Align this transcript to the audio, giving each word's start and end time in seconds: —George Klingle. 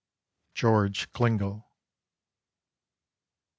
—George 0.55 1.11
Klingle. 1.11 1.63